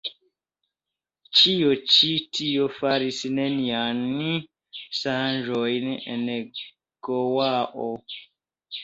Ĉio 1.41 1.73
ĉi 1.95 2.07
tio 2.37 2.65
faris 2.77 3.19
neniajn 3.35 4.01
ŝanĝojn 5.01 5.93
en 6.15 6.27
Goao. 7.09 7.87